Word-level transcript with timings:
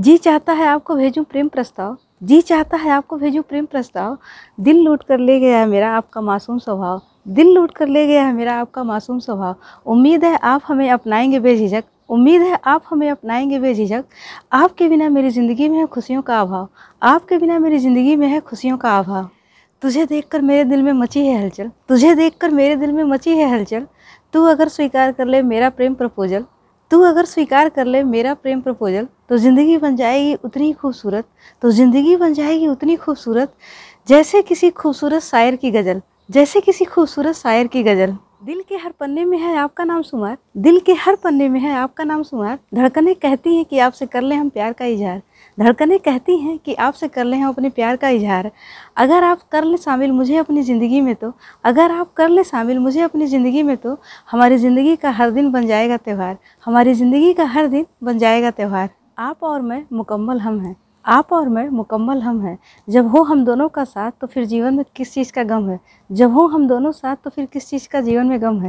जी 0.00 0.16
चाहता 0.16 0.52
है 0.52 0.66
आपको 0.66 0.94
भेजूं 0.94 1.22
प्रेम 1.24 1.48
प्रस्ताव? 1.48 1.96
जी 2.22 2.40
चाहता 2.40 2.76
है 2.76 2.90
आपको 2.90 3.16
भेजूं 3.16 3.42
प्रेम 3.42 3.64
प्रस्ताव? 3.66 4.16
दिल 4.60 4.76
लूट 4.76 5.02
कर 5.02 5.18
ले 5.18 5.40
गया 5.40 5.58
है 5.58 5.66
मेरा 5.66 5.90
आपका 5.90 6.20
मासूम 6.20 6.58
स्वभाव। 6.58 7.00
दिल 7.28 7.52
लूट 7.54 7.70
कर 7.70 7.88
ले 7.88 8.06
गया 8.06 8.24
है 8.26 8.32
मेरा 8.32 8.54
आपका 8.54 8.84
मासूम 8.84 9.18
स्वभाव। 9.18 9.56
उम्मीद 9.86 10.24
है 10.24 10.36
आप 10.36 10.62
हमें 10.66 10.90
अपनाएँगे 10.90 11.40
बेझिझक। 11.40 11.84
उम्मीद 12.08 12.42
है 12.42 12.58
आप 12.66 12.82
हमें 12.90 13.10
अपनाएँगे 13.10 13.58
बेझिझक। 13.58 14.04
आपके 14.52 14.88
बिना 14.88 15.08
मेरी 15.08 15.30
ज़िंदगी 15.30 15.68
में 15.68 15.78
है 15.78 15.86
खुशियों 15.86 16.22
का 16.22 16.40
अभाव। 16.40 16.68
आपके 17.02 17.38
बिना 17.38 17.58
मेरी 17.58 17.78
ज़िंदगी 17.78 18.16
में 18.16 18.26
है 18.28 18.40
खुशियों 18.40 18.76
का 18.76 18.98
अभाव। 18.98 19.28
तुझे 19.82 20.06
देखकर 20.06 20.42
मेरे 20.42 20.64
दिल 20.64 20.82
में 20.82 20.92
मची 20.92 21.26
है 21.26 21.42
हलचल। 21.42 21.70
तुझे 21.88 22.14
देखकर 22.14 22.50
मेरे 22.50 22.76
दिल 22.76 22.92
में 22.92 23.04
मची 23.04 23.36
है 23.36 23.50
हलचल। 23.50 23.86
तू 24.34 24.44
अगर 24.44 24.68
स्वीकार 24.68 25.12
कर 25.12 25.26
ले 25.26 25.42
मेरा 25.42 25.70
प्रेम 25.70 25.94
प्रपोजल। 25.94 26.44
तू 26.90 27.00
अगर 27.04 27.24
स्वीकार 27.24 27.68
कर 27.68 27.86
ले 27.86 28.02
मेरा 28.04 28.32
प्रेम 28.34 28.60
प्रपोजल 28.60 29.06
तो 29.28 29.36
ज़िंदगी 29.38 29.76
बन 29.78 29.96
जाएगी 29.96 30.34
उतनी 30.44 30.72
खूबसूरत 30.72 31.24
तो 31.62 31.70
ज़िंदगी 31.70 32.16
बन 32.16 32.34
जाएगी 32.34 32.66
उतनी 32.68 32.96
खूबसूरत, 32.96 33.52
जैसे 34.08 34.42
किसी 34.42 34.70
खूबसूरत 34.72 35.22
शायर 35.22 35.56
की 35.56 35.70
गज़ल, 35.70 36.00
जैसे 36.28 36.60
किसी 36.60 36.84
खूबसूरत 36.84 37.34
शायर 37.36 37.66
की 37.66 37.82
गज़ल। 37.82 38.16
दिल 38.40 38.60
के 38.68 38.74
हर 38.74 38.92
पन्ने 39.00 39.24
में 39.24 39.36
है 39.38 39.56
आपका 39.56 39.84
नाम 39.84 40.02
सुमार। 40.02 40.36
दिल 40.56 40.78
के 40.80 40.92
हर 40.92 41.14
पन्ने 41.14 41.48
में 41.48 41.58
है 41.60 41.74
आपका 41.76 42.04
नाम 42.04 42.22
सुमार। 42.22 42.58
धड़कने 42.74 43.14
कहती 43.14 43.54
हैं 43.56 43.64
कि 43.64 43.78
आपसे 43.78 44.06
कर 44.06 44.22
लें 44.22 44.36
हम 44.36 44.48
प्यार 44.48 44.72
का 44.72 44.84
इजहार। 44.84 45.20
धड़कने 45.58 45.98
कहती 45.98 46.36
हैं 46.38 46.56
कि 46.58 46.74
आपसे 46.74 47.08
कर 47.08 47.24
लें 47.24 47.38
हम 47.38 47.48
अपने 47.48 47.68
प्यार 47.68 47.96
का 47.96 48.08
इजहार। 48.08 48.50
अगर 48.96 49.24
आप 49.24 49.42
कर 49.52 49.64
लें 49.64 49.76
शामिल 49.76 50.12
मुझे 50.12 50.36
अपनी 50.36 50.62
ज़िंदगी 50.62 51.00
में 51.00 51.14
तो। 51.14 51.32
अगर 51.64 51.92
आप 51.92 52.12
कर 52.12 52.28
लें 52.28 52.42
शामिल 52.42 52.78
मुझे 52.78 53.00
अपनी 53.00 53.26
ज़िंदगी 53.26 53.62
में 53.62 53.76
तो। 53.76 53.96
हमारी 54.30 54.56
ज़िंदगी 54.56 54.96
का 54.96 55.10
हर 55.10 55.30
दिन 55.30 55.50
बन 55.52 55.66
जाएगा 55.66 55.96
त्यौहार। 55.96 56.36
हमारी 56.66 56.94
ज़िंदगी 56.94 57.32
का 57.32 57.44
हर 57.46 57.66
दिन 57.66 57.86
बन 58.04 58.18
जाएगा 58.18 58.50
त्यौहार। 58.50 58.90
आप 59.18 59.42
और 59.42 59.60
मैं 59.62 59.84
मुकम्मल 59.92 60.40
हम 60.40 60.60
हैं। 60.60 60.76
आप 61.04 61.32
और 61.32 61.48
मैं 61.48 61.68
मुकम्मल 61.68 62.20
हम 62.22 62.40
हैं। 62.42 62.58
जब 62.88 63.06
हो 63.06 63.22
हम 63.22 63.44
दोनों 63.44 63.68
का 63.68 63.84
साथ 63.84 64.10
तो 64.20 64.26
फिर 64.26 64.44
जीवन 64.44 64.74
में 64.74 64.84
किस 64.96 65.12
चीज़ 65.14 65.32
का 65.32 65.42
गम 65.42 65.68
है? 65.70 65.78
जब 66.10 66.32
हो 66.32 66.46
हम 66.46 66.66
दोनों 66.68 66.92
साथ 66.92 67.16
तो 67.16 67.30
फिर 67.30 67.46
किस 67.46 67.68
चीज़ 67.68 67.88
का 67.88 68.00
जीवन 68.00 68.26
में 68.26 68.40
गम 68.42 68.48
है? 68.48 68.58